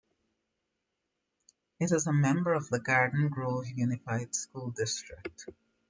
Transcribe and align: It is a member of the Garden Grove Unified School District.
It 1.79 1.91
is 1.91 2.07
a 2.07 2.11
member 2.11 2.55
of 2.55 2.67
the 2.69 2.79
Garden 2.79 3.29
Grove 3.29 3.67
Unified 3.67 4.33
School 4.33 4.71
District. 4.71 5.45